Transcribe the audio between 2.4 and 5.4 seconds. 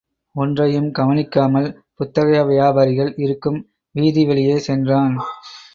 வியாபாரிகள் இருக்கும் வீதிவழியே சென்றான்.